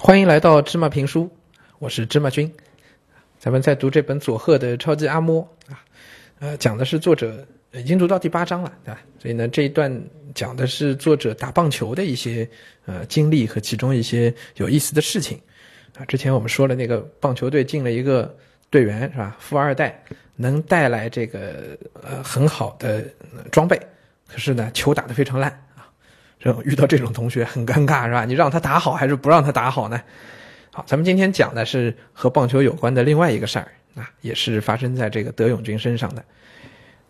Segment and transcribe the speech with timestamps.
[0.00, 1.28] 欢迎来到芝麻评书，
[1.80, 2.50] 我是芝麻君。
[3.36, 5.82] 咱们在读这本佐贺的超级阿嬷啊，
[6.38, 9.00] 呃，讲的是作者已经读到第八章了，对吧？
[9.18, 9.92] 所以呢，这一段
[10.36, 12.48] 讲的是作者打棒球的一些
[12.86, 15.38] 呃经历和其中一些有意思的事情
[15.98, 16.04] 啊。
[16.04, 18.32] 之前我们说了，那个棒球队进了一个
[18.70, 19.36] 队员是吧？
[19.40, 20.00] 富二代
[20.36, 23.04] 能带来这个呃很好的
[23.50, 23.76] 装备，
[24.28, 25.64] 可是呢，球打得非常烂。
[26.40, 28.24] 这遇到这种同学很尴尬是吧？
[28.26, 30.00] 你让他打好还是不让他打好呢？
[30.72, 36.22] 好，咱们今天讲的是和棒球有关的另外一个事儿啊，也是发生在这个德永军身上的。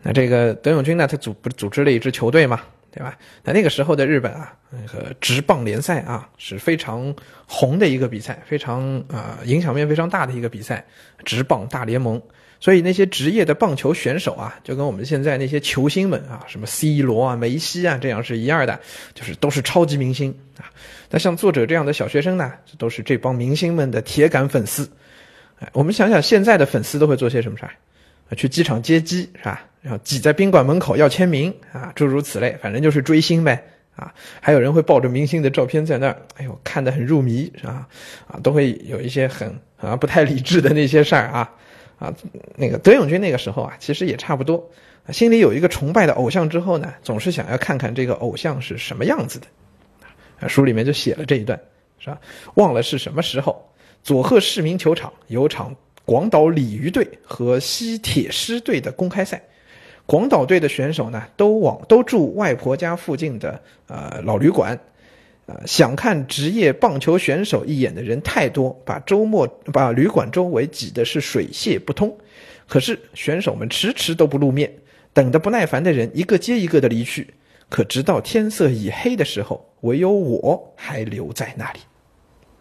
[0.02, 3.18] 那这个德永军呢，他组不组织了一支球队嘛，对吧？
[3.42, 7.14] 那那个时候的日本啊，那个职棒联赛啊是非常
[7.46, 10.84] 红的一个比赛，非常啊影响面非常大的一个比赛，
[11.24, 12.22] 职棒大联盟。
[12.60, 18.80] 所以那些职业的棒球选手啊，就跟我们现在那些球星们啊，什么 C 罗啊、梅西啊，这样是一样的，
[19.14, 20.66] 就是都是超级明星啊。
[21.10, 24.90] 那像作者这样的小学生呢，这都是这帮明星们的铁杆粉丝。
[25.60, 27.72] 哎，我们想想现在的粉丝都会做些什么事儿？
[28.36, 29.64] 去机场接机是吧？
[29.80, 33.64] 然后挤在宾馆门口要签名啊，诸如此类，反正就是追星呗
[33.96, 34.12] 啊。
[34.40, 37.86] 还有人会抱着明星的照片在那儿，哎呦，看得很入迷是吧？
[38.26, 41.50] 啊，都会有一些很啊不太理智的那些事儿啊。
[41.98, 42.14] 啊，
[42.56, 44.64] 那个德永君那个时候啊，其实也差不多，
[45.10, 49.46] 心里有一个崇拜的偶像之后呢，总是想要看看这个偶像是什么样子的。
[50.40, 51.58] 啊，书里面就写了这一段，
[51.98, 52.20] 是吧？
[52.54, 53.68] 忘了是什么时候，
[54.04, 55.74] 佐贺市民球场有场
[56.04, 59.42] 广岛鲤鱼队和西铁狮队的公开赛，
[60.06, 64.78] 广岛队的选手呢，都往都住外婆家附近的呃老旅馆。
[65.48, 72.16] 啊，想看职业棒球选手一眼的人太多，把周末把旅馆周围挤的是水泄不通。
[72.66, 74.70] 可是选手们迟迟都不露面，
[75.14, 77.34] 等得不耐烦的人一个接一个的离去。
[77.70, 81.80] 可直到天色已黑的时候，唯有我还留在那里。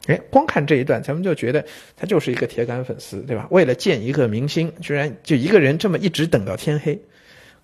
[0.08, 1.66] 哎，光看这一段，咱们就觉得
[1.98, 3.48] 他就是一个铁杆粉丝，对吧？
[3.52, 7.02] 为了见一个明星，居然就一个人这么一直等到天黑。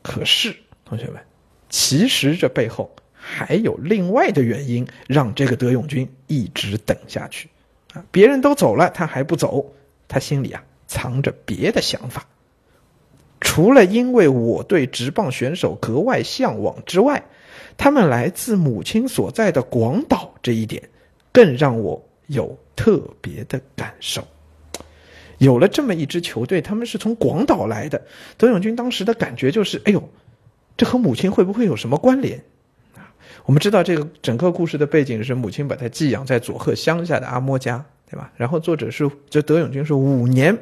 [0.02, 0.54] 可是，
[0.84, 1.22] 同学们，
[1.70, 2.94] 其实这背后……
[3.26, 7.48] 还有另外的原因让这个德永军一直等下去，
[7.94, 9.74] 啊，别人都走了，他还不走，
[10.10, 12.28] 他心里啊藏着别的想法。
[13.40, 17.24] 除了因为我对职棒选手格外向往之外，
[17.78, 20.90] 他们来自母亲所在的广岛这一点，
[21.32, 24.28] 更让我有特别的感受。
[25.38, 28.06] 有了这么一支球队，他们是从广岛来的，
[28.38, 30.10] 德永军当时的感觉就是：哎呦，
[30.76, 32.44] 这和母亲会不会有什么关联？
[33.46, 38.32] 我们知道这个整个故事的背景是母亲把他寄养在佐贺乡下的阿嬷家，对吧？
[38.36, 40.58] 然后作者是就德永君是五年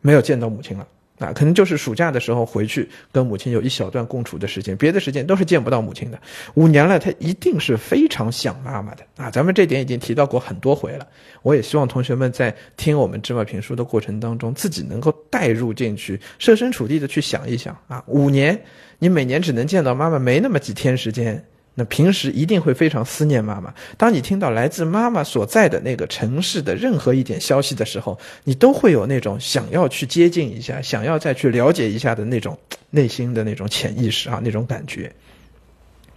[0.00, 0.86] 没有见到母亲了，
[1.18, 6.18] 啊，可能就是暑假的时候回去跟母亲有一小段共处的时间，别的时间都是见不到母亲的。
[6.54, 9.30] 五年了，他一定是非常想妈妈的啊！
[9.30, 11.06] 咱们这点已经提到过很多回了。
[11.42, 18.02] 我也希望同学们在听我们芝麻评书的过程当中，自己能够带入进去，设身处地的去想一想啊。
[18.06, 18.60] 五年，
[18.98, 21.44] 你每年只能见到妈妈没那么几天时间。
[21.74, 23.74] 那平时一定会非常思念妈妈。
[23.98, 32.56] 当你听到来自妈妈所在的那个城市的任何一点消息的时候，你都会有那种想要去接近一下、想要再去了解一下的那种
[32.90, 35.12] 内心的那种潜意识啊，那种感觉，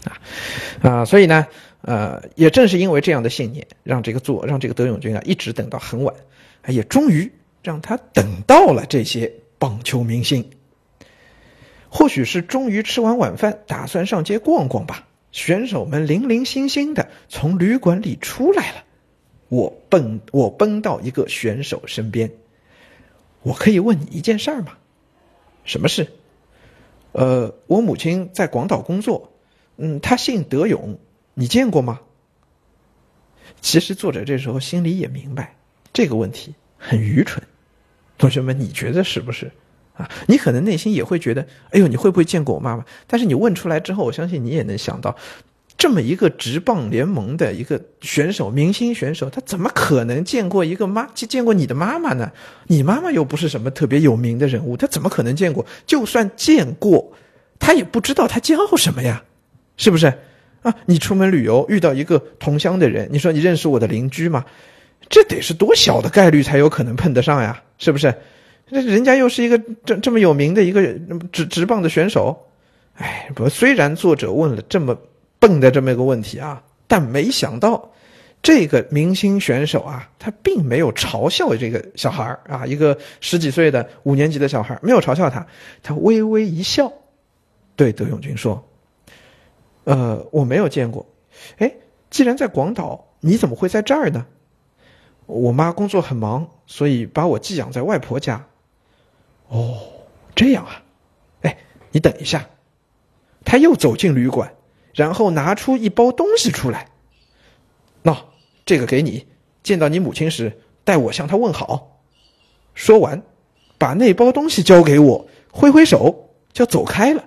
[0.03, 0.13] 啊
[0.81, 1.47] 啊，所以呢，
[1.81, 6.13] 呃，也正是因为这样的信念，让这个做让这个德永君啊一直等到很晚，
[6.67, 7.31] 也终于
[7.63, 10.47] 让他等到了这些棒球明星。
[11.89, 15.06] 或许是终于吃完晚饭，打算上街逛逛吧。
[15.31, 18.83] 选手们零零星星的从旅馆里出来了，
[19.49, 22.31] 我奔我奔到一个选手身边，
[23.43, 24.77] 我可以问你一件事儿吗？
[25.63, 26.07] 什么事？
[27.11, 29.33] 呃，我母亲在广岛工作，
[29.77, 30.97] 嗯，她姓德永，
[31.33, 32.01] 你见过吗？
[33.61, 35.55] 其实作者这时候心里也明白
[35.91, 37.43] 这个问题很愚蠢，
[38.17, 39.51] 同学们，你觉得是不是？
[39.97, 41.41] 啊，你可能内心也会觉得，
[41.71, 42.85] 哎呦，你会不会见过我妈妈？
[43.07, 45.15] 但是你问出来之后，我相信你也能想到，
[45.77, 52.31] 这么一个职棒联盟的一个选手，明星选手，他怎么可能见过一个妈，见过你的妈妈呢？
[52.67, 55.65] 你妈妈又不是什么特别有名的人物，他怎么可能见过？
[55.85, 57.11] 就算见过，
[57.59, 59.23] 他也不知道他叫什么呀，
[59.77, 60.13] 是不是？
[60.63, 64.43] 啊，你出门旅游遇到一个同乡的人，你说你认识我的邻居吗？
[65.09, 68.13] 这得是多小的概率才有可能碰得上呀，是不是？
[68.69, 70.93] 那人家又是一个这这么有名的一个
[71.31, 72.37] 直直棒的选手，
[72.95, 74.97] 哎，不，虽然作者问了这么
[75.39, 77.91] 笨的这么一个问题啊，但没想到
[78.41, 85.47] 这个明星选手啊，他并没有嘲笑这个小孩啊，一个十几岁的五年级的小孩没有嘲笑他，
[85.81, 86.91] 他微微一笑，
[87.75, 88.67] 对德永君说
[89.85, 91.05] ：“呃，我没有见过，
[91.57, 91.73] 哎，
[92.09, 94.25] 既然在广岛，你怎么会在这儿呢？”
[95.25, 98.45] 我妈工作很忙，所以把我寄养在外婆家。
[99.49, 99.79] 哦，
[100.35, 100.83] 这样啊，
[101.41, 101.57] 哎，
[101.91, 102.47] 你等一下。
[103.45, 104.53] 他又走进旅馆，
[104.93, 106.89] 然后拿出一包东西出来。
[108.03, 108.17] 喏，
[108.65, 109.25] 这个给你，
[109.63, 112.01] 见到你母亲时代我向她问好。
[112.73, 113.23] 说完，
[113.77, 117.23] 把那包东西交给我，挥挥手就走开了。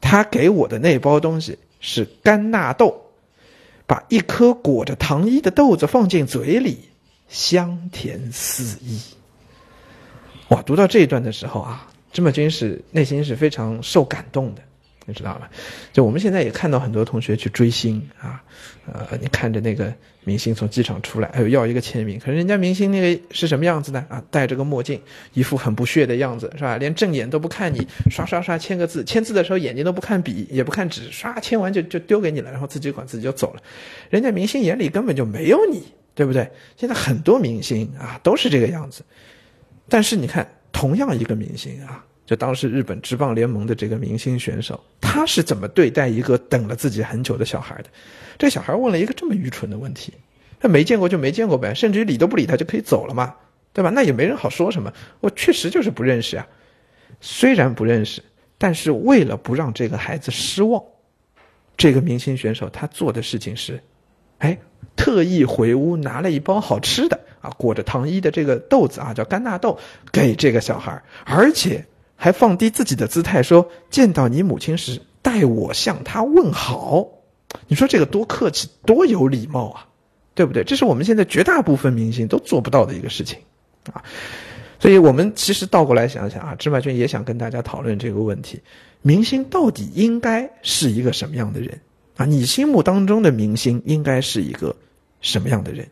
[0.00, 3.06] 他给我的那包东西是干纳豆。
[3.86, 6.78] 把一颗裹着糖衣的豆子放进嘴里，
[7.28, 9.00] 香甜四溢。
[10.50, 14.62] 哇，读到这一段的时候啊，芝麻君是内心是非常受感动的。
[15.06, 15.48] 你知道吗？
[15.92, 18.40] 就我们现在也看到很多同学去追星啊，
[18.86, 19.92] 呃，你看着那个
[20.22, 24.04] 明星从机场出来，还有要一个签名，可是人家明星那个是什么样子呢？
[24.08, 25.00] 啊，戴着个墨镜，
[25.32, 26.76] 一副很不屑的样子，是吧？
[26.76, 33.62] 连正眼都不看你，刷刷刷签个字，签字的时候眼睛都不看笔，也不看纸，刷签完就就丢给你了，然后自己管自己就走了。
[34.10, 35.82] 人家明星眼里根本就没有你，
[36.14, 36.48] 对不对？
[36.76, 39.02] 现在很多明星啊都是这个样子，
[39.90, 42.02] 但是你看，同样一个明星啊。
[42.24, 47.86] 就当时日本职棒联盟的这个明星选手，他是怎么对待一个等了自己很久的小孩的？
[48.38, 50.14] 这小孩问了一个这么愚蠢的问题，
[50.60, 53.34] 他没见过就没见过呗，甚至于理都不理他就可以走了嘛，
[53.72, 53.90] 对吧？
[53.90, 54.92] 那也没人好说什么。
[55.18, 56.46] 我确实就是不认识啊，
[57.20, 58.22] 虽然不认识，
[58.58, 60.80] 但是为了不让这个孩子失望，
[61.76, 63.82] 这个明星选手他做的事情是，
[64.38, 64.56] 哎，
[64.94, 69.78] 特意回屋拿了一包好吃的啊，裹着糖衣的这个豆子啊，叫干纳豆，
[70.12, 71.84] 给这个小孩，而且。
[72.22, 77.08] 还放低自己的姿态说：“见到你母亲时，代我向她问好。”
[77.66, 79.86] 你说这个多客气，多有礼貌啊，
[80.34, 80.62] 对不对？
[80.62, 83.38] 这是我们现在绝大部分明星都做不到的一个事情
[83.90, 84.04] 啊。
[84.78, 88.60] 所以我们其实倒过来想想啊，芝麻君也想跟大家讨论这个问题：
[89.00, 91.80] 明星到底应该是一个什么样的人
[92.18, 92.26] 啊？
[92.26, 94.76] 你心目当中的明星应该是一个
[95.22, 95.88] 什么样的人？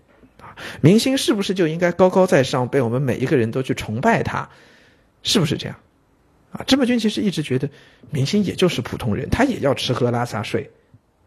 [0.81, 4.49] 明星是不是就应该高高在上，被我们每一个人都去崇拜他？
[5.23, 5.77] 是不是这样？
[6.53, 7.69] 啊，芝麻君其实一直觉得，
[8.11, 10.71] 明星也就是普通人，他也要吃喝拉撒睡，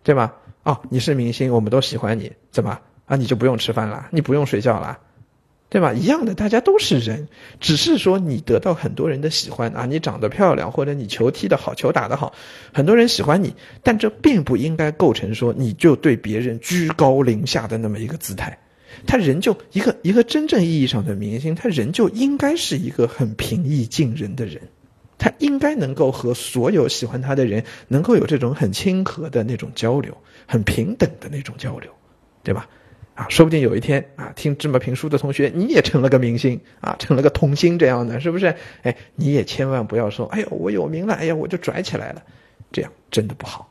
[0.01, 0.33] 对吗？
[0.63, 3.15] 哦，你是明星，我们都喜欢你，怎么啊？
[3.15, 4.97] 你就不用吃饭了，你不用睡觉了，
[5.69, 5.93] 对吧？
[5.93, 7.27] 一样的，大家都是人，
[7.59, 12.33] 只是说你得到很多人的喜欢啊，你长得漂亮，或者你球踢得好，球打得好，
[12.73, 18.57] 很多人喜欢你，但这并不应该构成说你就对别人居高临下的那么一个姿态。
[19.05, 24.61] 他人就一个一个真正意义上的明星，他人就应该是一个很平易近人的人。
[25.17, 30.17] 他应该能够和所有喜欢他的人能够有这种很亲和的那种交流，
[30.47, 31.91] 很平等的那种交流，
[32.41, 32.67] 对吧？
[33.13, 38.55] 啊，说不定有一天啊，听芝麻评书的同学你也成了个明星啊，成了个童星这样的，是不是？
[38.81, 42.23] 哎，你也千万不要说，哎呦，我有名了，哎呀，我就拽起来了，
[42.71, 43.70] 这样真的不好。